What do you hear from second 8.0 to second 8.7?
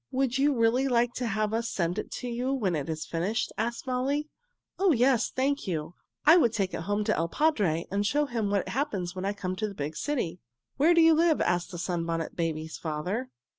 show him what